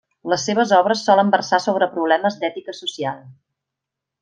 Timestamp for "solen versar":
1.09-1.59